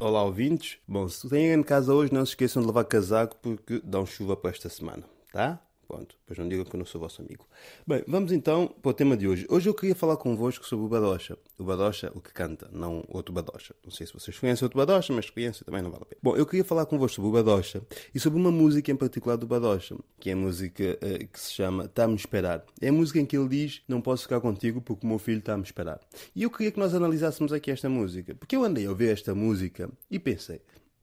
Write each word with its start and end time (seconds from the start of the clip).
Olá, 0.00 0.22
ouvintes. 0.22 0.78
Bom, 0.86 1.08
se 1.08 1.28
têm 1.28 1.52
em 1.52 1.60
casa 1.60 1.92
hoje, 1.92 2.14
não 2.14 2.24
se 2.24 2.30
esqueçam 2.30 2.62
de 2.62 2.68
levar 2.68 2.84
casaco 2.84 3.36
porque 3.42 3.80
dão 3.84 4.06
chuva 4.06 4.36
para 4.36 4.50
esta 4.50 4.68
semana, 4.68 5.02
tá? 5.32 5.60
Pronto, 5.88 6.16
depois 6.20 6.38
não 6.38 6.46
digam 6.46 6.66
que 6.66 6.76
eu 6.76 6.78
não 6.78 6.84
sou 6.84 7.00
vosso 7.00 7.22
amigo. 7.22 7.48
Bem, 7.86 8.04
vamos 8.06 8.30
então 8.30 8.68
para 8.68 8.90
o 8.90 8.92
tema 8.92 9.16
de 9.16 9.26
hoje. 9.26 9.46
Hoje 9.48 9.70
eu 9.70 9.72
queria 9.72 9.94
falar 9.94 10.18
convosco 10.18 10.66
sobre 10.66 10.84
o 10.84 10.88
Badocha. 10.88 11.38
O 11.58 11.64
Badocha, 11.64 12.12
o 12.14 12.20
que 12.20 12.30
canta, 12.30 12.68
não 12.70 13.02
outro 13.08 13.32
Badocha. 13.32 13.74
Não 13.82 13.90
sei 13.90 14.06
se 14.06 14.12
vocês 14.12 14.38
conhecem 14.38 14.66
outro 14.66 14.76
Badocha, 14.76 15.14
mas 15.14 15.30
conhecem 15.30 15.64
também 15.64 15.80
não 15.80 15.90
vale 15.90 16.02
a 16.02 16.04
pena. 16.04 16.20
Bom, 16.22 16.36
eu 16.36 16.44
queria 16.44 16.62
falar 16.62 16.84
convosco 16.84 17.16
sobre 17.16 17.30
o 17.30 17.32
Badocha 17.32 17.80
e 18.14 18.20
sobre 18.20 18.38
uma 18.38 18.52
música 18.52 18.92
em 18.92 18.96
particular 18.96 19.36
do 19.36 19.46
Badocha, 19.46 19.96
que 20.20 20.28
é 20.28 20.34
a 20.34 20.36
música 20.36 20.98
uh, 21.02 21.26
que 21.26 21.40
se 21.40 21.54
chama 21.54 21.86
Está-me 21.86 22.16
Esperar. 22.16 22.66
É 22.82 22.88
a 22.88 22.92
música 22.92 23.18
em 23.18 23.24
que 23.24 23.38
ele 23.38 23.48
diz 23.48 23.80
Não 23.88 24.02
posso 24.02 24.24
ficar 24.24 24.42
contigo 24.42 24.82
porque 24.82 25.06
o 25.06 25.08
meu 25.08 25.18
filho 25.18 25.38
está-me 25.38 25.62
esperar. 25.62 26.00
E 26.36 26.42
eu 26.42 26.50
queria 26.50 26.70
que 26.70 26.78
nós 26.78 26.94
analisássemos 26.94 27.50
aqui 27.50 27.70
esta 27.70 27.88
música, 27.88 28.34
porque 28.34 28.54
eu 28.54 28.62
andei 28.62 28.84
a 28.84 28.90
ouvir 28.90 29.08
esta 29.08 29.34
música 29.34 29.90
e 30.10 30.18
pensei, 30.18 30.60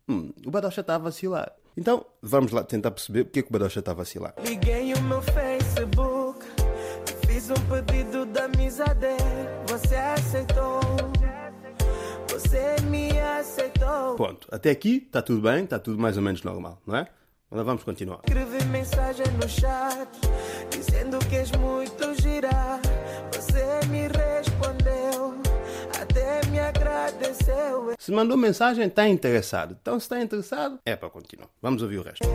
hum, 0.08 0.32
o 0.46 0.52
Badocha 0.52 0.82
está 0.82 0.96
a 0.96 1.00
vacilar. 1.00 1.54
Então, 1.78 2.06
vamos 2.22 2.52
lá 2.52 2.64
tentar 2.64 2.92
perceber 2.92 3.26
porque 3.26 3.40
é 3.40 3.44
que 3.44 3.50
o 3.50 3.52
Badocha 3.52 3.80
está 3.80 3.92
a 3.92 3.96
vacilar. 3.96 4.34
Liguei 4.44 4.94
o 4.94 5.02
meu 5.02 5.22
Facebook, 5.22 6.46
fiz 7.28 7.50
um 7.50 7.54
pedido 7.70 8.26
de 8.26 8.40
amizade, 8.40 9.08
você 9.68 9.96
aceitou. 9.96 10.80
Você 12.30 12.76
me 12.90 13.18
aceitou. 13.20 14.16
Ponto. 14.16 14.48
Até 14.52 14.70
aqui 14.70 15.04
está 15.06 15.22
tudo 15.22 15.42
bem, 15.42 15.64
está 15.64 15.80
tudo 15.80 15.98
mais 15.98 16.18
ou 16.18 16.24
menos 16.24 16.44
normal, 16.44 16.82
não 16.86 16.98
é? 16.98 17.08
Agora 17.50 17.64
vamos 17.64 17.84
continuar. 17.84 18.20
Escrevi 18.26 18.66
mensagem 18.66 19.26
no 19.42 19.48
chat, 19.48 20.10
dizendo 20.70 21.20
que 21.20 21.36
és 21.36 21.52
muito 21.52 22.14
gira. 22.22 22.80
Você 23.32 23.88
me 23.88 24.08
respondeu. 24.08 25.45
Se 28.00 28.12
mandou 28.12 28.38
mensagem, 28.38 28.86
está 28.88 29.08
interessado. 29.08 29.76
Então, 29.82 30.00
se 30.00 30.06
está 30.06 30.22
interessado, 30.22 30.80
é 30.86 30.96
para 30.96 31.10
continuar. 31.10 31.50
Vamos 31.62 31.82
ouvir 31.82 31.98
o 31.98 32.04
resto. 32.04 32.28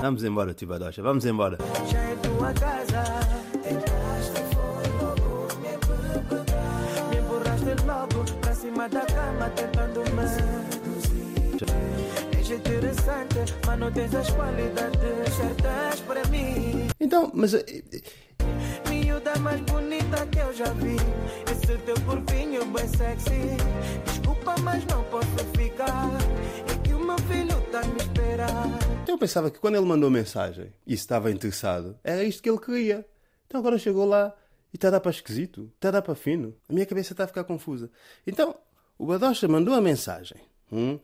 Vamos 0.00 0.22
embora, 0.24 0.52
tio 0.52 0.68
Badocha, 0.68 1.02
vamos 1.02 1.24
embora. 1.24 1.56
Então, 17.00 17.30
mas 17.34 17.54
mais 19.40 19.60
bonita 19.62 20.26
que 20.26 20.38
eu 20.38 20.52
já 20.52 20.70
vi. 20.74 20.96
Esse 21.50 21.78
teu 21.78 21.94
corpinho 22.02 22.64
bem 22.66 22.88
sexy. 22.88 23.56
Desculpa, 24.04 24.54
mas 24.60 24.84
não 24.86 25.02
posso 25.04 25.26
ficar. 25.56 26.10
É 26.70 26.86
que 26.86 26.92
o 26.92 27.00
meu 27.00 27.18
filho 27.20 27.60
tá 27.70 27.82
me 27.82 27.96
esperar. 27.96 28.68
eu 29.08 29.18
pensava 29.18 29.50
que 29.50 29.58
quando 29.58 29.76
ele 29.76 29.86
mandou 29.86 30.10
mensagem 30.10 30.72
e 30.86 30.94
estava 30.94 31.30
interessado, 31.30 31.98
era 32.04 32.22
isto 32.22 32.42
que 32.42 32.50
ele 32.50 32.58
queria. 32.58 33.06
Então 33.46 33.60
agora 33.60 33.78
chegou 33.78 34.04
lá 34.04 34.34
e 34.72 34.76
está 34.76 34.88
a 34.88 34.92
dar 34.92 35.00
para 35.00 35.10
esquisito, 35.10 35.70
está 35.74 35.88
a 35.88 35.92
dar 35.92 36.02
para 36.02 36.14
fino. 36.14 36.54
A 36.68 36.72
minha 36.72 36.86
cabeça 36.86 37.14
está 37.14 37.24
a 37.24 37.26
ficar 37.26 37.44
confusa. 37.44 37.90
Então, 38.26 38.54
o 38.98 39.06
Badocha 39.06 39.48
mandou 39.48 39.74
a 39.74 39.80
mensagem. 39.80 40.38
Hum, 40.70 40.98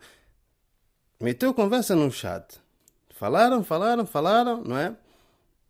meteu 1.20 1.54
conversa 1.54 1.94
no 1.94 2.10
chat. 2.10 2.60
Falaram, 3.10 3.62
falaram, 3.64 4.06
falaram, 4.06 4.62
não 4.62 4.76
é? 4.76 4.94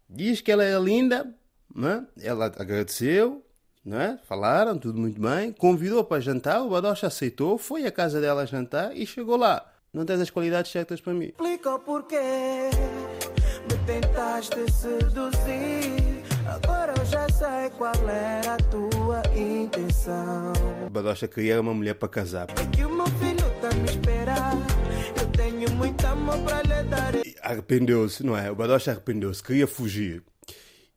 Diz 0.09 0.41
que 0.41 0.51
ela 0.51 0.65
é 0.65 0.79
linda, 0.79 1.35
não 1.75 1.89
é? 1.89 2.05
Ela 2.21 2.47
agradeceu, 2.47 3.45
não 3.85 4.01
é? 4.01 4.19
Falaram, 4.27 4.79
tudo 4.79 4.99
muito 4.99 5.21
bem. 5.21 5.53
Convidou 5.53 6.05
para 6.05 6.21
jantar, 6.21 6.63
o 6.63 6.71
Badocha 6.71 7.07
aceitou, 7.07 7.59
foi 7.59 7.87
à 7.87 7.93
casa 7.93 8.21
dela 8.21 8.47
jantar 8.47 8.97
e 8.97 9.07
chegou 9.07 9.37
lá. 9.37 9.67
Não 9.93 10.05
tens 10.05 10.21
as 10.21 10.31
qualidades 10.31 10.71
certas 10.71 11.01
para 11.01 11.13
mim. 11.13 11.27
Explica 11.27 11.75
o 11.75 11.79
porquê. 11.79 12.71
Me 13.69 13.79
tentaste 13.87 14.71
seduzir. 14.71 16.23
Agora 16.47 16.95
eu 16.97 17.05
já 17.05 17.29
sei 17.29 17.71
qual 17.77 17.95
era 18.09 18.55
a 18.55 18.57
tua 18.57 19.23
intenção. 19.37 20.53
Badocha 20.91 21.29
queria 21.29 21.61
uma 21.61 21.75
mulher 21.75 21.95
para 21.95 22.09
casar. 22.09 22.47
É 22.51 22.77
que 22.77 22.85
o 22.85 22.95
meu 22.95 23.07
filho 23.07 23.51
tá 23.61 23.69
a 23.69 23.75
me 23.75 24.01
Arrependeu-se, 27.43 28.25
não 28.25 28.37
é? 28.37 28.51
O 28.51 28.55
Badocha 28.55 28.93
arrependeu-se, 28.93 29.43
queria 29.43 29.67
fugir. 29.67 30.23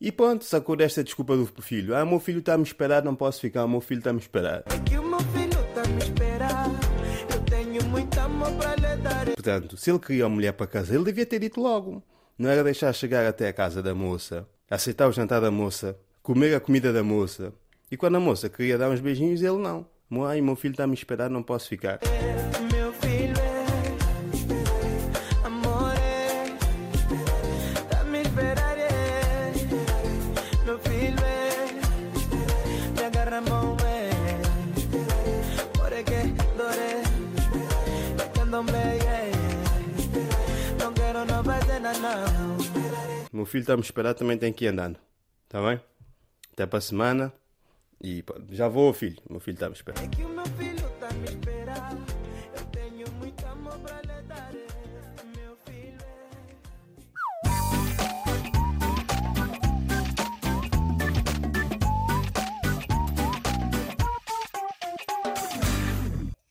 E 0.03 0.12
pronto, 0.12 0.44
sacou 0.44 0.75
desta 0.75 1.02
desculpa 1.02 1.38
do 1.38 1.46
filho. 1.62 1.96
Ah, 1.96 2.06
meu 2.06 2.19
filho 2.19 2.40
está 2.40 2.56
a 2.56 2.58
me 2.58 2.66
esperar, 2.66 3.02
não 3.06 3.16
posso 3.16 3.40
ficar, 3.40 3.66
meu 3.66 3.80
filho 3.80 4.00
está 4.00 4.09
a 4.09 4.14
me 4.14 4.19
esperar. 4.19 4.66
É 4.66 4.78
que 4.80 4.97
o 4.97 5.02
meu 5.02 5.18
filho 5.18 5.66
tá 5.74 5.81
a 5.81 5.88
me 5.88 5.97
esperar. 6.03 6.69
Eu 7.34 7.41
tenho 7.44 7.86
muito 7.86 8.19
amor 8.19 8.52
para 8.52 8.75
lhe 8.75 9.02
dar. 9.02 9.25
Portanto, 9.28 9.78
se 9.78 9.90
ele 9.90 10.00
queria 10.00 10.25
uma 10.25 10.36
mulher 10.36 10.52
para 10.52 10.68
casa, 10.68 10.94
ele 10.94 11.06
devia 11.06 11.25
ter 11.25 11.40
dito 11.40 11.62
logo. 11.62 12.03
Não 12.38 12.50
era 12.50 12.66
deixar 12.66 12.91
chegar 12.91 13.25
até 13.25 13.47
a 13.47 13.53
casa 13.53 13.81
da 13.81 13.96
moça, 13.96 14.46
aceitar 14.69 15.08
o 15.08 15.14
jantar 15.14 15.40
da 15.40 15.50
moça, 15.50 15.97
comer 16.22 16.53
a 16.53 16.59
comida 16.59 16.91
da 16.91 17.02
moça. 17.02 17.53
E 17.90 17.96
quando 17.96 18.18
a 18.18 18.20
moça 18.20 18.50
queria 18.50 18.78
dar 18.78 18.90
uns 18.90 19.00
beijinhos, 19.00 19.41
ele 19.41 19.58
não. 19.58 19.88
Ai, 20.28 20.41
meu 20.41 20.58
filho 20.58 20.74
está 20.74 20.84
a 20.84 20.88
me 20.88 20.96
esperar, 20.96 21.30
não 21.30 21.41
posso 21.41 21.70
ficar. 21.70 22.02
Meu 22.74 22.91
filho 22.91 23.40
é 23.40 23.53
Meu 43.43 43.47
filho 43.49 43.63
está 43.63 43.73
a 43.73 43.75
me 43.75 43.83
esperar, 43.83 44.13
também 44.13 44.37
tem 44.37 44.53
que 44.53 44.63
ir 44.63 44.69
andando. 44.69 44.97
Está 45.43 45.61
bem? 45.61 45.77
Até 46.53 46.65
para 46.65 46.77
a 46.77 46.81
semana. 46.81 47.33
E 48.01 48.23
já 48.51 48.69
vou, 48.69 48.93
filho. 48.93 49.21
Meu 49.29 49.41
filho 49.41 49.55
está 49.55 49.65
a 49.65 49.69
me 49.69 49.75
esperar. 49.75 50.01
é 50.01 50.07
que 50.07 50.23
o 50.23 50.29
meu 50.29 50.45
filho 50.45 50.89
tá 50.97 51.09
a 51.09 51.13
me 51.13 51.25
esperar 51.25 51.91
eu 52.57 52.65
tenho 52.67 53.11
muito 53.19 53.45
amor 53.45 53.77
para 53.79 54.01
lhe 54.01 54.21
dar 54.21 54.49
é 54.55 54.67
meu 55.35 55.57
filho 55.65 55.99
é 56.01 56.31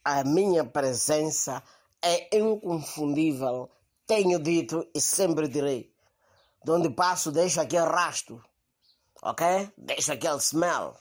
A 0.05 0.25
minha 0.25 0.63
presença 0.63 1.63
é 2.03 2.37
inconfundível. 2.37 3.71
Tenho 4.07 4.39
dito 4.39 4.87
e 4.95 5.01
sempre 5.01 5.49
direi. 5.49 5.92
De 6.65 6.71
onde 6.71 6.91
passo, 6.91 7.33
deixo 7.33 7.61
aquele 7.61 7.87
rasto. 7.87 8.43
Ok? 9.23 9.73
Deixo 9.77 10.13
aquele 10.13 10.37
smell. 10.39 10.97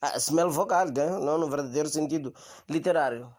Ah, 0.00 0.16
smell 0.18 0.50
vocal, 0.50 0.86
né? 0.86 1.06
não 1.18 1.38
no 1.38 1.48
verdadeiro 1.50 1.88
sentido 1.88 2.32
literário. 2.68 3.34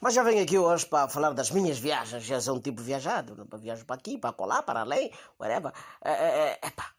Mas 0.00 0.14
já 0.14 0.22
venho 0.24 0.42
aqui 0.42 0.58
hoje 0.58 0.84
para 0.86 1.08
falar 1.08 1.30
das 1.32 1.50
minhas 1.50 1.78
viagens. 1.78 2.24
Já 2.24 2.40
sou 2.40 2.56
um 2.56 2.60
tipo 2.60 2.82
viajado. 2.82 3.36
Né? 3.36 3.44
Viajo 3.58 3.84
para 3.86 3.96
aqui, 3.96 4.18
para 4.18 4.32
colar, 4.32 4.62
para 4.62 4.80
além, 4.80 5.12
whatever. 5.38 5.72
É, 6.04 6.10
é, 6.12 6.58
é, 6.62 6.66
epá, 6.66 6.90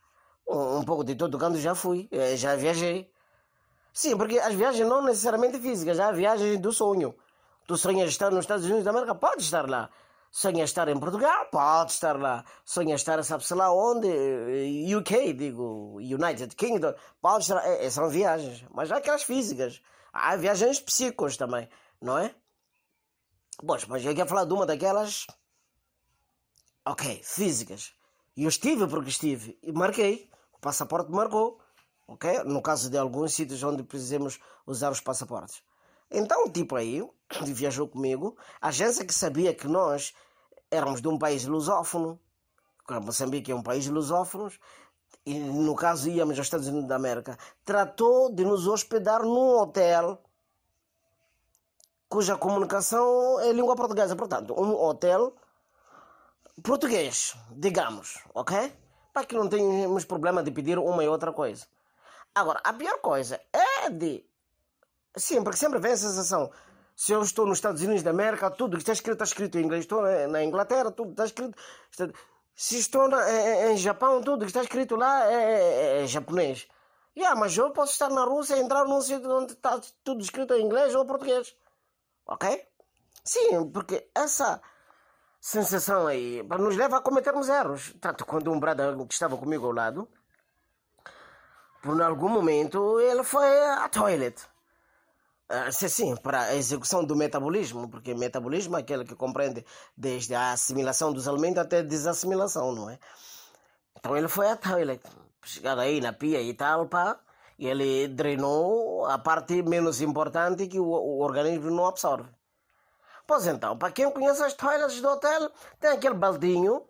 um, 0.48 0.78
um 0.78 0.84
pouco 0.86 1.04
de 1.04 1.16
todo 1.16 1.38
canto 1.38 1.58
já 1.60 1.76
fui. 1.76 2.08
eh, 2.12 2.38
Já 2.38 2.56
viajei. 2.56 3.12
Sim, 3.94 4.18
porque 4.18 4.40
as 4.40 4.54
viagens 4.56 4.88
não 4.88 5.04
necessariamente 5.04 5.60
físicas, 5.60 6.00
há 6.00 6.12
viagens 6.12 6.60
do 6.60 6.72
sonho. 6.72 7.14
Tu 7.68 7.78
sonhas 7.78 8.10
estar 8.10 8.32
nos 8.32 8.42
Estados 8.46 8.66
Unidos 8.66 8.84
da 8.86 8.92
América, 8.92 9.14
pode 9.16 9.44
estar 9.44 9.70
lá. 9.70 9.90
Sonhas 10.36 10.72
estar 10.72 10.88
em 10.88 11.00
Portugal, 11.00 11.46
pode 11.52 11.92
estar 11.92 12.20
lá. 12.20 12.44
Sonhas 12.66 13.02
estar, 13.02 13.24
sabe-se 13.24 13.54
lá 13.54 13.72
onde, 13.72 14.08
eh, 14.08 14.96
UK, 14.98 15.32
digo, 15.32 15.98
United 16.00 16.56
Kingdom, 16.56 16.96
pode 17.22 17.44
estar. 17.44 17.64
É, 17.64 17.88
são 17.92 18.10
viagens, 18.10 18.66
mas 18.72 18.92
há 18.92 18.98
aquelas 18.98 19.22
físicas. 19.22 19.80
Há 20.12 20.36
viagens 20.36 20.80
psíquicas 20.80 21.38
também, 21.38 21.70
não 22.02 22.18
é? 22.18 22.34
Pois, 23.64 23.86
mas 23.86 24.04
eu 24.04 24.16
quero 24.16 24.28
falar 24.28 24.46
de 24.46 24.54
uma 24.54 24.66
daquelas. 24.66 25.28
Ok, 26.84 27.22
físicas. 27.24 27.94
E 28.36 28.42
eu 28.46 28.50
estive 28.50 28.88
porque 28.88 29.10
estive 29.10 29.60
e 29.62 29.72
marquei. 29.72 30.32
O 30.52 30.58
passaporte 30.58 31.12
marcou. 31.12 31.62
Ok? 32.08 32.44
No 32.46 32.60
caso 32.60 32.90
de 32.90 32.98
alguns 32.98 33.36
sítios 33.36 33.62
onde 33.62 33.84
precisamos 33.84 34.40
usar 34.66 34.92
os 34.92 35.00
passaportes. 35.00 35.62
Então, 36.14 36.48
tipo 36.48 36.76
aí, 36.76 37.04
viajou 37.42 37.88
comigo, 37.88 38.38
a 38.62 38.68
agência 38.68 39.04
que 39.04 39.14
sabia 39.14 39.54
que 39.54 39.68
nós 39.68 40.14
éramos 40.70 41.02
de 41.02 41.08
um 41.08 41.18
país 41.18 41.46
lusófono, 41.46 42.20
que 42.88 42.94
Moçambique 43.00 43.52
é 43.52 43.56
um 43.56 43.64
país 43.64 43.88
lusófono, 43.88 44.52
e 45.26 45.40
no 45.40 45.76
caso 45.76 46.10
íamos 46.10 46.38
aos 46.38 46.46
Estados 46.46 46.68
Unidos 46.68 46.88
da 46.88 46.96
América, 46.96 47.36
tratou 47.66 48.32
de 48.32 48.46
nos 48.46 48.68
hospedar 48.68 49.24
num 49.24 49.58
hotel 49.58 50.22
cuja 52.08 52.38
comunicação 52.38 53.40
é 53.40 53.52
língua 53.52 53.76
portuguesa. 53.76 54.16
Portanto, 54.16 54.54
um 54.54 54.76
hotel 54.76 55.34
português, 56.62 57.36
digamos, 57.52 58.20
ok? 58.36 58.72
Para 59.12 59.26
que 59.26 59.36
não 59.36 59.50
tenhamos 59.50 60.06
problema 60.06 60.44
de 60.44 60.52
pedir 60.52 60.78
uma 60.78 61.04
e 61.04 61.08
outra 61.08 61.34
coisa. 61.34 61.66
Agora, 62.36 62.62
a 62.64 62.72
pior 62.74 63.00
coisa 63.00 63.42
é 63.52 63.74
pede. 63.84 64.26
Sim, 65.16 65.44
porque 65.44 65.58
sempre 65.58 65.80
vem 65.80 65.92
a 65.94 65.98
sensação. 65.98 66.52
Se 66.96 67.12
eu 67.12 67.22
estou 67.22 67.46
nos 67.46 67.58
Estados 67.58 67.82
Unidos 67.82 68.04
da 68.04 68.12
América, 68.12 68.50
tudo 68.52 68.78
que 68.78 68.84
está 68.84 68.94
escrito 68.94 69.14
está 69.14 69.24
escrito 69.26 69.58
em 69.58 69.64
inglês. 69.64 69.84
Estou 69.84 70.02
na- 70.02 70.28
na 70.28 70.44
Inglaterra, 70.44 70.92
tudo 70.92 71.12
está 71.12 71.26
escrito. 71.26 71.58
Se 72.56 72.78
estou 72.78 73.08
na- 73.08 73.32
em, 73.32 73.74
em 73.74 73.78
Japão, 73.78 74.22
tudo 74.22 74.40
que 74.42 74.46
está 74.52 74.62
escrito 74.62 74.96
lá 74.96 75.32
é, 75.32 75.34
é- 76.00 76.04
é 76.04 76.08
japonês. 76.08 76.68
Yeah, 77.16 77.40
mas 77.40 77.56
eu 77.58 77.72
posso 77.72 77.94
estar 77.94 78.10
na 78.10 78.24
Rússia 78.24 78.56
e 78.56 78.62
entrar 78.62 78.86
num 78.86 79.02
sítio 79.02 79.30
onde 79.30 79.54
está 79.54 79.80
tudo 80.04 80.22
escrito 80.22 80.54
em 80.56 80.64
inglês 80.66 80.96
ou 80.96 81.06
português. 81.06 81.56
Ok? 82.26 82.68
Sim, 83.24 83.70
porque 83.72 84.10
essa 84.16 84.62
sensação 85.40 86.08
aí 86.08 86.42
nos 86.60 86.76
leva 86.76 86.98
a 86.98 87.02
cometermos 87.02 87.50
erros. 87.50 87.94
Tanto 88.02 88.26
quando 88.26 88.52
um 88.52 88.60
brother 88.60 88.96
que 89.06 89.14
estava 89.14 89.38
comigo 89.38 89.66
ao 89.68 89.72
lado, 89.74 90.08
por 91.82 92.02
algum 92.02 92.30
momento, 92.30 93.00
ele 93.00 93.24
foi 93.24 93.60
à 93.62 93.88
toilet. 93.90 94.42
Ah, 95.50 95.72
sim, 95.72 95.88
sim, 95.90 96.16
para 96.16 96.42
a 96.42 96.56
execução 96.56 97.04
do 97.04 97.16
metabolismo, 97.16 97.88
porque 97.90 98.14
metabolismo 98.14 98.78
é 98.78 98.80
aquele 98.80 99.04
que 99.06 99.16
compreende 99.16 99.64
desde 99.96 100.34
a 100.34 100.54
assimilação 100.54 101.12
dos 101.14 101.28
alimentos 101.28 101.60
até 101.62 101.80
a 101.80 101.84
desassimilação, 101.84 102.74
não 102.74 102.90
é? 102.90 102.98
Então 103.98 104.18
ele 104.18 104.28
foi 104.28 104.50
à 104.50 104.56
toilet, 104.56 105.02
chegado 105.44 105.82
aí 105.82 106.02
na 106.02 106.14
pia 106.14 106.42
e 106.42 106.54
tal, 106.54 106.88
pá, 106.88 107.20
e 107.60 107.68
ele 107.68 108.08
drenou 108.08 109.06
a 109.06 109.18
parte 109.20 109.62
menos 109.62 110.02
importante 110.02 110.68
que 110.68 110.80
o, 110.80 110.86
o 110.86 111.20
organismo 111.22 111.70
não 111.70 111.86
absorve. 111.86 112.30
Pois 113.28 113.46
então, 113.46 113.78
para 113.78 113.92
quem 113.92 114.10
conhece 114.12 114.44
as 114.44 114.54
toilets 114.54 115.02
do 115.02 115.10
hotel, 115.10 115.52
tem 115.80 115.92
aquele 115.92 116.16
baldinho, 116.16 116.84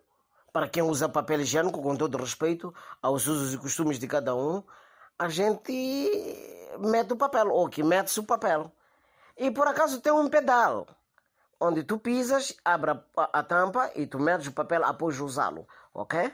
para 0.52 0.68
quem 0.68 0.82
usa 0.82 1.08
papel 1.08 1.40
higiênico, 1.40 1.82
com 1.82 1.96
todo 1.96 2.16
respeito 2.16 2.74
aos 3.02 3.26
usos 3.26 3.54
e 3.54 3.58
costumes 3.58 3.98
de 3.98 4.06
cada 4.06 4.34
um, 4.34 4.62
a 5.18 5.28
gente 5.28 5.72
mete 6.78 7.12
o 7.12 7.16
papel, 7.16 7.50
ou 7.50 7.68
que 7.68 7.82
mete-se 7.82 8.20
o 8.20 8.24
papel. 8.24 8.70
E 9.36 9.50
por 9.50 9.66
acaso 9.66 10.00
tem 10.00 10.12
um 10.12 10.28
pedal, 10.28 10.86
onde 11.60 11.82
tu 11.82 11.98
pisas, 11.98 12.54
abre 12.64 12.92
a, 13.16 13.42
tampa 13.42 13.90
e 13.94 14.06
tu 14.06 14.18
metes 14.18 14.46
o 14.46 14.52
papel 14.52 14.84
após 14.84 15.20
usá-lo, 15.20 15.66
ok? 15.92 16.32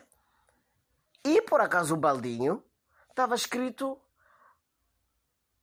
E 1.25 1.43
por 1.43 1.61
acaso 1.61 1.94
o 1.94 1.99
baldinho 1.99 2.62
estava 3.09 3.35
escrito 3.35 3.99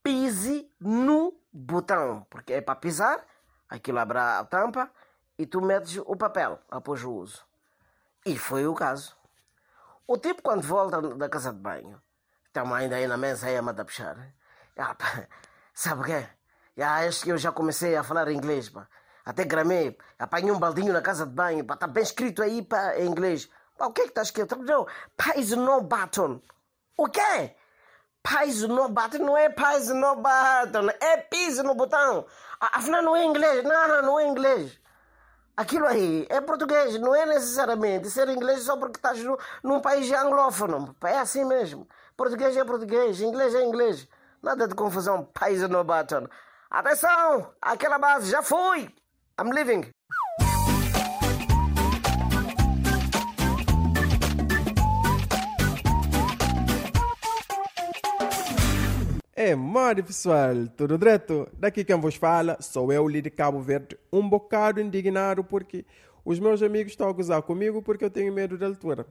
pise 0.03 0.71
no 0.79 1.37
botão, 1.51 2.25
porque 2.29 2.53
é 2.53 2.61
para 2.61 2.75
pisar, 2.75 3.25
aquilo 3.67 3.99
abre 3.99 4.19
a 4.19 4.45
tampa 4.45 4.89
e 5.37 5.45
tu 5.45 5.61
metes 5.61 5.97
o 6.05 6.15
papel 6.15 6.59
após 6.69 7.03
o 7.03 7.11
uso. 7.11 7.45
E 8.25 8.37
foi 8.37 8.65
o 8.67 8.73
caso. 8.73 9.15
O 10.07 10.17
tipo 10.17 10.41
quando 10.41 10.63
volta 10.63 11.01
da 11.01 11.29
casa 11.29 11.51
de 11.51 11.59
banho, 11.59 12.01
estamos 12.57 12.75
ainda 12.75 12.95
aí 12.95 13.05
na 13.07 13.17
mesa 13.17 13.45
aí 13.47 13.55
a 13.55 13.61
madapchar. 13.61 14.17
Ah, 14.75 14.95
pá, 14.95 15.27
sabe 15.75 16.01
o 16.01 16.03
quê? 16.03 16.25
Já, 16.75 17.07
acho 17.07 17.23
que 17.23 17.29
eu 17.31 17.37
já 17.37 17.51
comecei 17.51 17.95
a 17.95 18.03
falar 18.03 18.31
inglês, 18.31 18.67
pá. 18.67 18.87
Até 19.23 19.43
gramei, 19.43 19.95
apanhei 20.17 20.51
um 20.51 20.57
baldinho 20.57 20.91
na 20.91 21.01
casa 21.01 21.25
de 21.25 21.31
banho, 21.33 21.63
pá, 21.63 21.75
tá 21.75 21.85
bem 21.85 22.01
escrito 22.01 22.41
aí, 22.41 22.63
pá, 22.63 22.95
em 22.97 23.05
inglês. 23.05 23.47
Pá, 23.77 23.85
o 23.85 23.93
que 23.93 24.01
é 24.01 24.03
que 24.05 24.09
está 24.09 24.23
escrito? 24.23 24.55
Não, 24.57 24.87
no 25.57 25.81
button. 25.81 26.41
O 26.97 27.07
quê? 27.07 27.55
Pais 28.23 28.63
no 28.63 28.89
button 28.89 29.19
não 29.19 29.37
é 29.37 29.49
pais 29.49 29.89
no 29.89 30.15
button, 30.15 30.89
é 30.99 31.17
piso 31.17 31.61
no 31.61 31.75
botão. 31.75 32.25
A- 32.59 32.79
Afinal 32.79 33.03
não 33.03 33.15
é 33.15 33.23
inglês, 33.23 33.63
não, 33.63 34.01
não 34.01 34.19
é 34.19 34.27
inglês. 34.27 34.79
Aquilo 35.55 35.85
aí 35.85 36.25
é 36.29 36.41
português, 36.41 36.99
não 36.99 37.13
é 37.15 37.25
necessariamente 37.25 38.09
ser 38.09 38.27
inglês 38.29 38.63
só 38.63 38.77
porque 38.77 38.97
estás 38.97 39.19
num 39.63 39.79
país 39.79 40.11
anglófono. 40.11 40.95
Pá, 40.99 41.09
É 41.09 41.19
assim 41.19 41.45
mesmo. 41.45 41.87
Português 42.17 42.57
é 42.57 42.65
português, 42.65 43.21
inglês 43.21 43.53
é 43.53 43.63
inglês. 43.63 44.07
Nada 44.41 44.67
de 44.67 44.73
confusão, 44.73 45.23
país 45.25 45.61
no 45.69 45.83
button. 45.83 46.27
Atenção, 46.67 47.53
aquela 47.61 47.99
base 47.99 48.31
já 48.31 48.41
foi. 48.41 48.89
I'm 49.39 49.51
leaving. 49.53 49.91
É, 59.35 59.53
mori 59.53 60.01
pessoal, 60.01 60.55
tudo 60.75 60.97
direto? 60.97 61.47
Daqui 61.53 61.85
quem 61.85 62.01
vos 62.01 62.15
fala 62.15 62.57
sou 62.59 62.91
eu, 62.91 63.07
Lili 63.07 63.29
Cabo 63.29 63.61
Verde, 63.61 63.95
um 64.11 64.27
bocado 64.27 64.81
indignado 64.81 65.43
porque 65.43 65.85
os 66.25 66.39
meus 66.39 66.63
amigos 66.63 66.93
estão 66.93 67.09
a 67.09 67.13
gozar 67.13 67.43
comigo 67.43 67.83
porque 67.83 68.03
eu 68.03 68.09
tenho 68.09 68.33
medo 68.33 68.57
da 68.57 68.65
altura. 68.65 69.05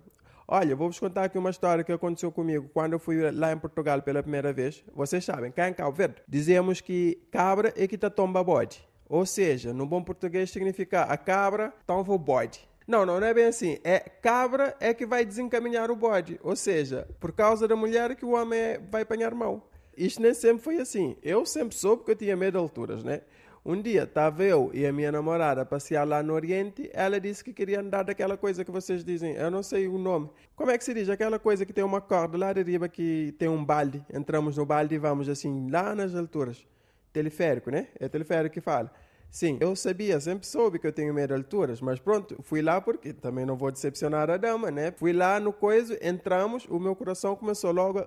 Olha, 0.49 0.77
vou-vos 0.77 1.01
contar 1.01 1.25
aqui 1.25 1.37
uma 1.37 1.51
história 1.51 1.83
que 1.83 1.91
aconteceu 1.91 2.31
comigo 2.31 2.71
quando 2.73 2.93
eu 2.93 2.99
fui 3.01 3.31
lá 3.33 3.53
em 3.53 3.59
Portugal 3.59 4.01
pela 4.01 4.23
primeira 4.23 4.53
vez. 4.53 4.85
Vocês 4.95 5.25
sabem, 5.25 5.51
cá 5.51 5.69
em 5.69 5.73
Cabo 5.75 5.91
Verde, 5.91 6.23
dizemos 6.29 6.81
que 6.81 7.19
cabra 7.33 7.73
é 7.77 7.87
que 7.89 7.97
está 7.97 8.09
tomba 8.09 8.45
bode. 8.45 8.87
Ou 9.09 9.27
seja, 9.27 9.73
no 9.73 9.87
bom 9.87 10.03
português 10.03 10.51
significa 10.51 11.03
a 11.03 11.17
cabra 11.17 11.73
tomba 11.85 12.13
o 12.13 12.19
bode. 12.19 12.69
Não, 12.87 13.05
não, 13.05 13.19
não 13.19 13.27
é 13.27 13.35
bem 13.35 13.47
assim. 13.47 13.79
É 13.83 13.99
cabra 13.99 14.77
é 14.79 14.95
que 14.95 15.05
vai 15.05 15.25
desencaminhar 15.25 15.91
o 15.91 15.97
bode. 15.97 16.39
Ou 16.45 16.55
seja, 16.55 17.09
por 17.19 17.33
causa 17.33 17.67
da 17.67 17.75
mulher 17.75 18.15
que 18.15 18.25
o 18.25 18.31
homem 18.31 18.59
é- 18.59 18.79
vai 18.79 19.03
apanhar 19.03 19.35
mão. 19.35 19.61
Isto 19.97 20.23
nem 20.23 20.33
sempre 20.33 20.63
foi 20.63 20.77
assim. 20.79 21.17
Eu 21.23 21.45
sempre 21.45 21.75
soube 21.77 22.05
que 22.05 22.13
eu 22.13 22.17
tinha 22.17 22.37
medo 22.37 22.53
de 22.53 22.59
alturas, 22.59 23.03
né? 23.03 23.23
Um 23.69 23.83
dia 23.83 24.05
estava 24.05 24.45
eu 24.45 24.71
e 24.73 24.87
a 24.87 24.93
minha 24.93 25.11
namorada 25.11 25.63
a 25.63 25.67
passear 25.67 26.07
lá 26.07 26.23
no 26.23 26.35
Oriente. 26.35 26.89
Ela 26.95 27.19
disse 27.19 27.43
que 27.43 27.53
queria 27.53 27.81
andar 27.81 28.05
daquela 28.05 28.37
coisa 28.37 28.65
que 28.65 28.71
vocês 28.71 29.05
dizem. 29.05 29.35
Eu 29.35 29.51
não 29.51 29.61
sei 29.61 29.89
o 29.89 29.99
nome. 29.99 30.31
Como 30.55 30.71
é 30.71 30.79
que 30.79 30.85
se 30.85 30.95
diz? 30.95 31.09
Aquela 31.09 31.37
coisa 31.37 31.67
que 31.67 31.73
tem 31.73 31.83
uma 31.83 32.01
corda 32.01 32.39
lá 32.39 32.53
de 32.53 32.63
riba 32.63 32.89
que 32.89 33.35
tem 33.37 33.49
um 33.49 33.65
balde. 33.65 34.07
Entramos 34.15 34.57
no 34.57 34.65
balde 34.65 34.95
e 34.95 34.99
vamos 34.99 35.29
assim 35.29 35.69
lá 35.69 35.97
nas 35.97 36.15
alturas. 36.15 36.65
Teleférico, 37.13 37.69
né? 37.69 37.89
É 37.99 38.09
teleférico 38.09 38.55
que 38.55 38.61
fala. 38.61 38.89
Sim, 39.33 39.59
eu 39.61 39.75
sabia, 39.75 40.21
sempre 40.21 40.47
soube 40.47 40.79
que 40.79 40.87
eu 40.87 40.93
tenho 40.93 41.13
medo 41.13 41.35
de 41.35 41.41
alturas, 41.41 41.81
mas 41.81 41.99
pronto, 41.99 42.39
fui 42.43 42.63
lá 42.63 42.81
porque 42.81 43.13
também 43.13 43.45
não 43.45 43.57
vou 43.57 43.73
decepcionar 43.73 44.31
a 44.31 44.37
dama, 44.37 44.71
né? 44.71 44.93
Fui 44.93 45.13
lá 45.13 45.41
no 45.41 45.53
coisa, 45.53 45.99
entramos, 46.01 46.65
o 46.71 46.79
meu 46.79 46.95
coração 46.95 47.35
começou 47.35 47.73
logo 47.73 47.99
a... 47.99 48.07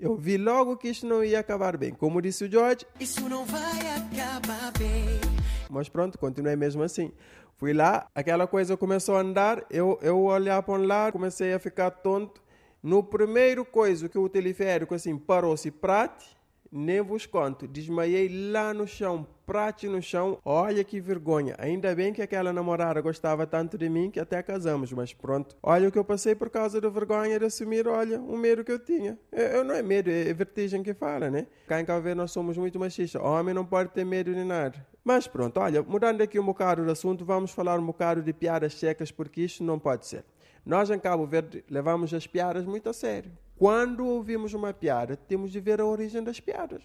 Eu 0.00 0.16
vi 0.16 0.38
logo 0.38 0.78
que 0.78 0.88
isto 0.88 1.06
não 1.06 1.22
ia 1.22 1.40
acabar 1.40 1.76
bem. 1.76 1.92
Como 1.92 2.22
disse 2.22 2.44
o 2.44 2.50
George, 2.50 2.86
Isso 2.98 3.28
não 3.28 3.44
vai 3.44 3.80
acabar 3.96 4.72
bem. 4.78 5.20
mas 5.68 5.90
pronto, 5.90 6.18
continuei 6.18 6.56
mesmo 6.56 6.82
assim. 6.82 7.12
Fui 7.58 7.74
lá, 7.74 8.08
aquela 8.14 8.46
coisa 8.46 8.74
começou 8.78 9.16
a 9.16 9.20
andar, 9.20 9.62
eu, 9.70 9.98
eu 10.00 10.22
olhar 10.22 10.62
para 10.62 10.72
um 10.80 10.86
lado, 10.86 11.12
comecei 11.12 11.52
a 11.52 11.58
ficar 11.58 11.90
tonto. 11.90 12.40
No 12.82 13.02
primeiro 13.04 13.62
coisa 13.66 14.08
que 14.08 14.16
o 14.18 14.26
teleférico 14.26 14.94
assim 14.94 15.18
parou-se 15.18 15.70
prate, 15.70 16.34
nem 16.72 17.02
vos 17.02 17.26
conto, 17.26 17.68
desmaiei 17.68 18.50
lá 18.50 18.72
no 18.72 18.86
chão, 18.88 19.26
prate 19.50 19.88
no 19.88 20.00
chão. 20.00 20.38
Olha 20.44 20.84
que 20.84 21.00
vergonha. 21.00 21.56
Ainda 21.58 21.92
bem 21.92 22.12
que 22.12 22.22
aquela 22.22 22.52
namorada 22.52 23.00
gostava 23.00 23.44
tanto 23.48 23.76
de 23.76 23.88
mim 23.88 24.08
que 24.08 24.20
até 24.20 24.40
casamos, 24.44 24.92
mas 24.92 25.12
pronto. 25.12 25.56
Olha 25.60 25.88
o 25.88 25.90
que 25.90 25.98
eu 25.98 26.04
passei 26.04 26.36
por 26.36 26.48
causa 26.48 26.80
da 26.80 26.88
vergonha 26.88 27.36
de 27.36 27.46
assumir, 27.46 27.88
olha, 27.88 28.20
o 28.20 28.38
medo 28.38 28.62
que 28.62 28.70
eu 28.70 28.78
tinha. 28.78 29.18
Eu, 29.32 29.46
eu 29.46 29.64
não 29.64 29.74
é 29.74 29.82
medo, 29.82 30.08
é 30.08 30.32
vertigem 30.32 30.84
que 30.84 30.94
fala, 30.94 31.28
né? 31.28 31.48
Cá 31.66 31.80
em 31.80 31.84
Cabo 31.84 32.00
Verde 32.00 32.18
nós 32.18 32.30
somos 32.30 32.56
muito 32.56 32.78
machistas. 32.78 33.20
Homem 33.20 33.52
não 33.52 33.66
pode 33.66 33.90
ter 33.90 34.04
medo 34.04 34.32
de 34.32 34.44
nada. 34.44 34.86
Mas 35.02 35.26
pronto, 35.26 35.58
olha, 35.58 35.82
mudando 35.82 36.20
aqui 36.20 36.38
um 36.38 36.46
bocado 36.46 36.84
de 36.84 36.90
assunto, 36.92 37.24
vamos 37.24 37.50
falar 37.50 37.76
um 37.76 37.86
bocado 37.86 38.22
de 38.22 38.32
piadas 38.32 38.74
secas, 38.74 39.10
porque 39.10 39.40
isto 39.40 39.64
não 39.64 39.80
pode 39.80 40.06
ser. 40.06 40.24
Nós 40.64 40.90
em 40.90 40.98
Cabo 41.00 41.26
Verde 41.26 41.64
levamos 41.68 42.14
as 42.14 42.24
piadas 42.24 42.64
muito 42.64 42.88
a 42.88 42.92
sério. 42.92 43.32
Quando 43.58 44.06
ouvimos 44.06 44.54
uma 44.54 44.72
piada, 44.72 45.16
temos 45.16 45.50
de 45.50 45.58
ver 45.58 45.80
a 45.80 45.84
origem 45.84 46.22
das 46.22 46.38
piadas. 46.38 46.82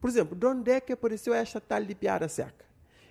Por 0.00 0.10
exemplo, 0.10 0.36
de 0.36 0.46
onde 0.46 0.70
é 0.70 0.80
que 0.80 0.92
apareceu 0.92 1.34
esta 1.34 1.60
tal 1.60 1.82
de 1.82 1.94
piada 1.94 2.28
seca? 2.28 2.64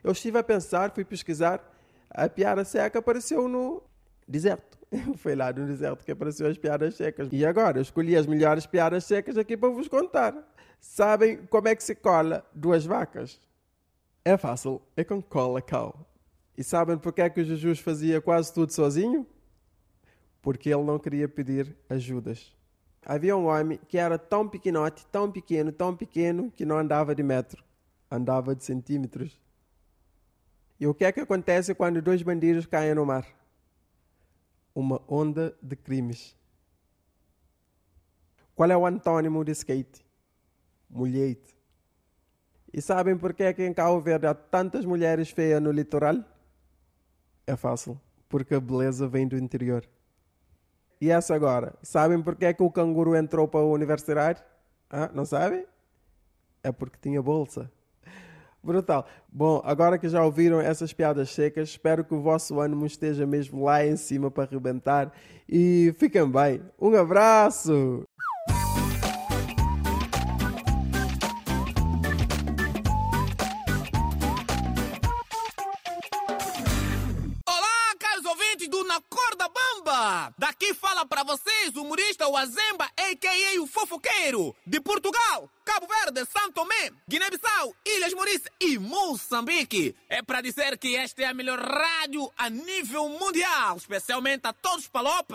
Eu 0.03 0.11
estive 0.11 0.37
a 0.37 0.43
pensar, 0.43 0.91
fui 0.91 1.03
pesquisar, 1.03 1.61
a 2.09 2.29
piada 2.29 2.63
seca 2.63 2.99
apareceu 2.99 3.47
no 3.47 3.83
deserto. 4.27 4.77
Foi 5.17 5.35
lá 5.35 5.51
no 5.51 5.65
deserto 5.65 6.05
que 6.05 6.11
apareceu 6.11 6.47
as 6.47 6.57
piadas 6.57 6.95
secas. 6.95 7.27
E 7.31 7.45
agora, 7.45 7.77
eu 7.77 7.81
escolhi 7.81 8.15
as 8.15 8.25
melhores 8.25 8.65
piadas 8.65 9.03
secas 9.03 9.37
aqui 9.37 9.57
para 9.57 9.69
vos 9.69 9.87
contar. 9.87 10.35
Sabem 10.79 11.45
como 11.47 11.67
é 11.67 11.75
que 11.75 11.83
se 11.83 11.95
cola 11.95 12.45
duas 12.53 12.85
vacas? 12.85 13.39
É 14.23 14.37
fácil, 14.37 14.81
é 14.95 15.03
com 15.03 15.21
cola 15.21 15.61
cow. 15.61 16.05
E 16.57 16.63
sabem 16.63 16.97
porque 16.97 17.21
é 17.21 17.29
que 17.29 17.41
o 17.41 17.43
Jesus 17.43 17.79
fazia 17.79 18.21
quase 18.21 18.53
tudo 18.53 18.71
sozinho? 18.71 19.27
Porque 20.41 20.69
ele 20.69 20.83
não 20.83 20.97
queria 20.97 21.27
pedir 21.27 21.75
ajudas. 21.89 22.55
Havia 23.05 23.37
um 23.37 23.45
homem 23.45 23.79
que 23.87 23.99
era 23.99 24.17
tão 24.17 24.49
pequenote, 24.49 25.05
tão 25.11 25.31
pequeno, 25.31 25.71
tão 25.71 25.95
pequeno, 25.95 26.49
que 26.49 26.65
não 26.65 26.79
andava 26.79 27.13
de 27.13 27.21
metro, 27.21 27.63
andava 28.09 28.55
de 28.55 28.63
centímetros. 28.63 29.39
E 30.79 30.87
o 30.87 30.93
que 30.93 31.05
é 31.05 31.11
que 31.11 31.19
acontece 31.19 31.75
quando 31.75 32.01
dois 32.01 32.23
bandidos 32.23 32.65
caem 32.65 32.95
no 32.95 33.05
mar? 33.05 33.27
Uma 34.73 34.99
onda 35.07 35.55
de 35.61 35.75
crimes. 35.75 36.35
Qual 38.55 38.71
é 38.71 38.75
o 38.75 38.87
antônimo 38.87 39.45
de 39.45 39.51
skate? 39.51 40.03
Mulhete. 40.89 41.55
E 42.73 42.81
sabem 42.81 43.15
por 43.15 43.35
que 43.35 43.43
é 43.43 43.53
que 43.53 43.63
em 43.63 43.73
Cabo 43.73 44.01
Verde 44.01 44.25
há 44.25 44.33
tantas 44.33 44.83
mulheres 44.83 45.29
feias 45.29 45.61
no 45.61 45.71
litoral? 45.71 46.25
É 47.45 47.55
fácil, 47.55 48.01
porque 48.27 48.55
a 48.55 48.59
beleza 48.59 49.07
vem 49.07 49.27
do 49.27 49.37
interior. 49.37 49.87
E 51.05 51.11
essa 51.11 51.35
agora, 51.35 51.75
sabem 51.83 52.19
por 52.19 52.35
que 52.35 52.45
é 52.45 52.51
que 52.51 52.63
o 52.63 52.71
canguru 52.71 53.15
entrou 53.15 53.47
para 53.47 53.59
a 53.59 53.63
universidade? 53.63 54.43
Ah, 54.89 55.07
não 55.13 55.23
sabe? 55.23 55.67
É 56.63 56.71
porque 56.71 56.97
tinha 56.99 57.21
bolsa. 57.21 57.69
Brutal. 58.63 59.05
Bom, 59.31 59.61
agora 59.63 59.99
que 59.99 60.09
já 60.09 60.25
ouviram 60.25 60.59
essas 60.59 60.93
piadas 60.93 61.29
secas, 61.29 61.69
espero 61.69 62.03
que 62.03 62.15
o 62.15 62.23
vosso 62.23 62.59
ânimo 62.59 62.87
esteja 62.87 63.23
mesmo 63.27 63.63
lá 63.65 63.85
em 63.85 63.95
cima 63.95 64.31
para 64.31 64.45
arrebentar. 64.45 65.13
E 65.47 65.93
fiquem 65.99 66.27
bem. 66.27 66.63
Um 66.81 66.95
abraço! 66.95 68.04
Pra 81.15 81.23
vocês 81.23 81.73
humorista 81.77 82.27
Wazemba, 82.27 82.91
a.k.a. 82.97 83.61
o 83.61 83.65
fofoqueiro, 83.65 84.53
de 84.67 84.81
Portugal, 84.81 85.49
Cabo 85.63 85.87
Verde, 85.87 86.29
São 86.29 86.51
Tomé, 86.51 86.91
Guiné-Bissau, 87.07 87.73
Ilhas 87.85 88.13
Maurícia 88.13 88.51
e 88.59 88.77
Moçambique. 88.77 89.95
É 90.09 90.21
pra 90.21 90.41
dizer 90.41 90.77
que 90.77 90.97
esta 90.97 91.21
é 91.21 91.25
a 91.27 91.33
melhor 91.33 91.57
rádio 91.57 92.29
a 92.37 92.49
nível 92.49 93.07
mundial, 93.07 93.77
especialmente 93.77 94.45
a 94.45 94.51
todos 94.51 94.79
os 94.79 94.87
palop. 94.89 95.31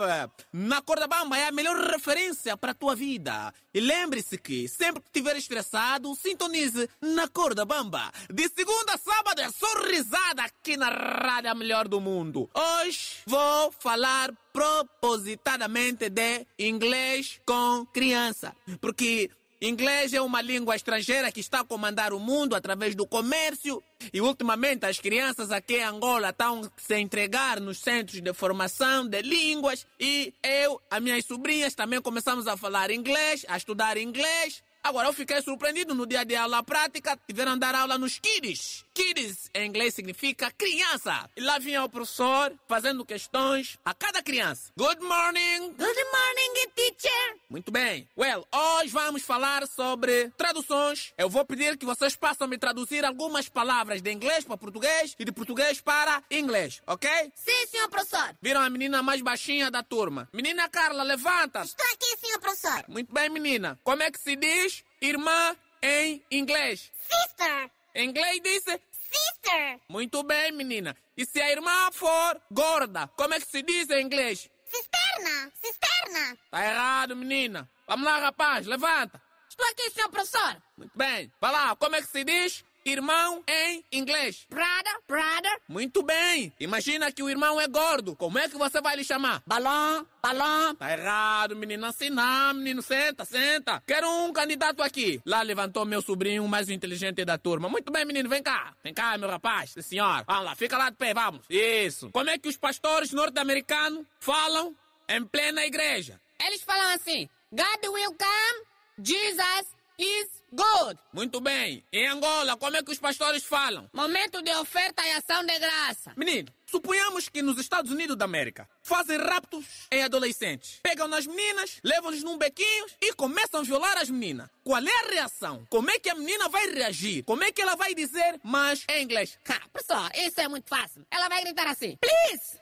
Na 0.53 0.83
Corda 0.83 1.07
Bamba 1.07 1.35
é 1.35 1.47
a 1.47 1.51
melhor 1.51 1.75
referência 1.75 2.55
para 2.55 2.73
a 2.73 2.75
tua 2.75 2.95
vida. 2.95 3.51
E 3.73 3.79
lembre-se 3.79 4.37
que 4.37 4.67
sempre 4.67 5.01
que 5.01 5.07
estiver 5.07 5.35
estressado, 5.35 6.13
sintonize 6.13 6.87
na 7.01 7.27
Corda 7.27 7.65
Bamba. 7.65 8.11
De 8.29 8.47
segunda 8.49 8.93
a 8.93 8.97
sábado 8.99 9.41
é 9.41 9.49
só 9.49 9.81
risada 9.87 10.43
aqui 10.43 10.77
na 10.77 10.89
rádio 10.89 11.55
melhor 11.55 11.87
do 11.87 11.99
mundo. 11.99 12.47
Hoje 12.53 13.17
vou 13.25 13.71
falar 13.71 14.31
propositadamente 14.61 16.07
de 16.07 16.45
inglês 16.59 17.41
com 17.47 17.83
criança. 17.87 18.55
Porque 18.79 19.27
inglês 19.59 20.13
é 20.13 20.21
uma 20.21 20.39
língua 20.39 20.75
estrangeira 20.75 21.31
que 21.31 21.39
está 21.39 21.61
a 21.61 21.63
comandar 21.63 22.13
o 22.13 22.19
mundo 22.19 22.55
através 22.55 22.93
do 22.93 23.07
comércio. 23.07 23.81
E 24.13 24.21
ultimamente 24.21 24.85
as 24.85 24.99
crianças 24.99 25.51
aqui 25.51 25.77
em 25.77 25.83
Angola 25.83 26.29
estão 26.29 26.61
se 26.77 26.95
entregar 26.99 27.59
nos 27.59 27.79
centros 27.79 28.21
de 28.21 28.33
formação 28.33 29.07
de 29.07 29.23
línguas. 29.23 29.87
E 29.99 30.31
eu, 30.43 30.79
as 30.91 31.01
minhas 31.01 31.25
sobrinhas 31.25 31.73
também 31.73 31.99
começamos 31.99 32.47
a 32.47 32.55
falar 32.55 32.91
inglês, 32.91 33.43
a 33.47 33.57
estudar 33.57 33.97
inglês. 33.97 34.63
Agora, 34.83 35.07
eu 35.07 35.13
fiquei 35.13 35.41
surpreendido 35.41 35.93
no 35.93 36.07
dia 36.07 36.25
de 36.25 36.35
aula 36.35 36.63
prática, 36.63 37.17
tiveram 37.27 37.57
dar 37.57 37.75
aula 37.75 37.97
nos 37.99 38.17
kids. 38.17 38.83
Kids 38.93 39.49
em 39.53 39.67
inglês 39.67 39.93
significa 39.93 40.51
criança. 40.51 41.29
E 41.35 41.41
lá 41.41 41.59
vinha 41.59 41.83
o 41.83 41.89
professor 41.89 42.51
fazendo 42.67 43.05
questões 43.05 43.77
a 43.85 43.93
cada 43.93 44.23
criança. 44.23 44.71
Good 44.75 45.01
morning. 45.01 45.73
Good 45.73 45.79
morning, 45.79 46.69
teacher. 46.75 47.37
Muito 47.49 47.71
bem. 47.71 48.07
Well, 48.17 48.45
hoje 48.53 48.91
vamos 48.91 49.21
falar 49.21 49.67
sobre 49.67 50.29
traduções. 50.37 51.13
Eu 51.17 51.29
vou 51.29 51.45
pedir 51.45 51.77
que 51.77 51.85
vocês 51.85 52.15
possam 52.15 52.47
me 52.47 52.57
traduzir 52.57 53.05
algumas 53.05 53.47
palavras 53.47 54.01
de 54.01 54.11
inglês 54.11 54.43
para 54.45 54.57
português 54.57 55.15
e 55.19 55.23
de 55.23 55.31
português 55.31 55.79
para 55.79 56.23
inglês, 56.31 56.81
ok? 56.87 57.09
Sim, 57.35 57.67
senhor 57.67 57.87
professor. 57.89 58.35
Viram 58.41 58.61
a 58.61 58.69
menina 58.69 59.03
mais 59.03 59.21
baixinha 59.21 59.69
da 59.69 59.83
turma. 59.83 60.27
Menina 60.33 60.67
Carla, 60.67 61.03
levanta. 61.03 61.61
Estou 61.61 61.85
aqui, 61.93 62.17
senhor 62.17 62.30
professor. 62.41 62.83
Muito 62.87 63.13
bem, 63.13 63.29
menina. 63.29 63.79
Como 63.83 64.03
é 64.03 64.11
que 64.11 64.19
se 64.19 64.35
diz 64.35 64.83
irmã 65.01 65.55
em 65.81 66.23
inglês? 66.29 66.91
Sister. 67.09 67.71
Em 67.95 68.09
inglês 68.09 68.41
disse 68.43 68.79
Sister. 69.11 69.79
muito 69.89 70.23
bem, 70.23 70.51
menina. 70.51 70.95
E 71.15 71.25
se 71.25 71.41
a 71.41 71.51
irmã 71.51 71.91
for 71.91 72.41
gorda, 72.51 73.07
como 73.15 73.33
é 73.33 73.39
que 73.39 73.47
se 73.47 73.61
diz 73.61 73.89
em 73.89 74.01
inglês? 74.05 74.49
Cisterna. 74.65 75.51
Cisterna. 75.61 76.37
Tá 76.49 76.65
errado, 76.65 77.15
menina. 77.15 77.69
Vamos 77.87 78.05
lá, 78.05 78.19
rapaz, 78.19 78.65
levanta. 78.65 79.21
Estou 79.49 79.67
aqui, 79.67 79.89
senhor 79.91 80.09
professor. 80.09 80.61
Muito 80.77 80.97
bem. 80.97 81.31
Vai 81.41 81.51
lá, 81.51 81.75
como 81.75 81.95
é 81.95 82.01
que 82.01 82.07
se 82.07 82.23
diz 82.23 82.63
irmão 82.85 83.43
em 83.47 83.83
inglês? 83.91 84.45
Brother. 84.49 84.95
Brother. 85.07 85.59
Muito 85.67 86.03
bem. 86.03 86.51
Imagina 86.59 87.11
que 87.11 87.21
o 87.23 87.29
irmão 87.29 87.59
é 87.59 87.67
gordo. 87.67 88.15
Como 88.15 88.37
é 88.39 88.47
que 88.49 88.57
você 88.57 88.81
vai 88.81 88.95
lhe 88.95 89.03
chamar? 89.03 89.41
Balão. 89.45 90.05
Balão. 90.21 90.75
Tá 90.75 90.91
errado, 90.91 91.55
menino. 91.55 91.85
Assim 91.85 92.09
não, 92.09 92.53
menino. 92.53 92.81
Senta, 92.81 93.25
senta. 93.25 93.81
Quero 93.85 94.09
um 94.09 94.33
candidato 94.33 94.81
aqui. 94.81 95.21
Lá 95.25 95.41
levantou 95.41 95.85
meu 95.85 96.01
sobrinho, 96.01 96.47
mais 96.47 96.69
inteligente 96.69 97.23
da 97.25 97.37
turma. 97.37 97.69
Muito 97.69 97.91
bem, 97.91 98.05
menino. 98.05 98.29
Vem 98.29 98.43
cá. 98.43 98.73
Vem 98.83 98.93
cá, 98.93 99.17
meu 99.17 99.29
rapaz. 99.29 99.73
Senhor. 99.81 100.23
Vamos 100.25 100.45
lá. 100.45 100.55
Fica 100.55 100.77
lá 100.77 100.89
de 100.89 100.97
pé, 100.97 101.13
vamos. 101.13 101.41
Isso. 101.49 102.09
Como 102.11 102.29
é 102.29 102.37
que 102.37 102.49
os 102.49 102.57
pastores 102.57 103.11
norte-americanos 103.11 104.05
falam 104.19 104.75
em 105.07 105.23
plena 105.25 105.65
igreja? 105.65 106.19
Eles 106.45 106.61
falam 106.63 106.93
assim: 106.93 107.29
God 107.51 107.89
will 107.91 108.15
come. 108.17 108.65
Jesus 109.03 109.75
is 109.97 110.40
good. 110.51 110.99
Muito 111.13 111.39
bem. 111.39 111.83
Em 111.91 112.07
Angola, 112.07 112.57
como 112.57 112.75
é 112.75 112.83
que 112.83 112.91
os 112.91 112.99
pastores 112.99 113.43
falam? 113.43 113.89
Momento 113.93 114.41
de 114.41 114.51
oferta 114.55 115.05
e 115.05 115.11
ação 115.11 115.45
de 115.45 115.57
graça. 115.59 116.13
Menino, 116.15 116.51
suponhamos 116.65 117.29
que 117.29 117.41
nos 117.41 117.57
Estados 117.57 117.91
Unidos 117.91 118.15
da 118.15 118.25
América 118.25 118.67
fazem 118.83 119.17
raptos 119.17 119.65
em 119.91 120.03
adolescentes. 120.03 120.79
Pegam 120.83 121.07
nas 121.07 121.25
meninas, 121.25 121.79
levam-nos 121.83 122.23
num 122.23 122.37
bequinho 122.37 122.85
e 123.01 123.13
começam 123.13 123.61
a 123.61 123.63
violar 123.63 123.97
as 123.97 124.09
meninas. 124.09 124.49
Qual 124.63 124.81
é 124.81 125.05
a 125.05 125.09
reação? 125.09 125.65
Como 125.69 125.89
é 125.89 125.99
que 125.99 126.09
a 126.09 126.15
menina 126.15 126.49
vai 126.49 126.67
reagir? 126.67 127.23
Como 127.23 127.43
é 127.43 127.51
que 127.51 127.61
ela 127.61 127.75
vai 127.75 127.95
dizer, 127.95 128.39
mas 128.43 128.85
em 128.89 129.03
inglês? 129.03 129.37
Ha, 129.47 129.59
professor, 129.71 130.11
isso 130.15 130.39
é 130.39 130.47
muito 130.47 130.67
fácil. 130.67 131.05
Ela 131.09 131.29
vai 131.29 131.43
gritar 131.43 131.67
assim: 131.67 131.97
Please, 131.97 132.59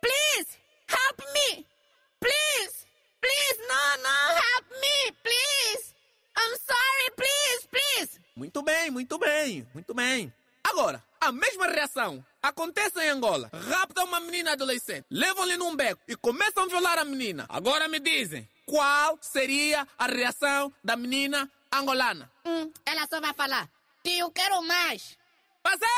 please, 0.00 0.58
help 0.88 1.20
me. 1.32 1.66
Please, 2.20 2.86
please, 3.20 3.60
no, 3.60 4.02
no, 4.02 4.38
help 4.38 4.66
me, 4.80 5.12
Muito 8.98 9.16
bem, 9.16 9.64
muito 9.72 9.94
bem. 9.94 10.32
Agora, 10.64 11.00
a 11.20 11.30
mesma 11.30 11.68
reação 11.68 12.24
acontece 12.42 12.98
em 12.98 13.10
Angola. 13.10 13.48
Raptam 13.70 14.04
uma 14.06 14.18
menina 14.18 14.54
adolescente, 14.54 15.06
levam-lhe 15.08 15.56
num 15.56 15.76
beco 15.76 16.02
e 16.08 16.16
começam 16.16 16.64
a 16.64 16.66
violar 16.66 16.98
a 16.98 17.04
menina. 17.04 17.46
Agora 17.48 17.86
me 17.86 18.00
dizem, 18.00 18.48
qual 18.66 19.16
seria 19.22 19.86
a 19.96 20.06
reação 20.06 20.72
da 20.82 20.96
menina 20.96 21.48
angolana? 21.72 22.28
Hum, 22.44 22.72
ela 22.84 23.06
só 23.06 23.20
vai 23.20 23.32
falar: 23.34 23.68
Tio, 24.02 24.32
quero 24.32 24.60
mais. 24.62 25.16
Passei! 25.62 25.88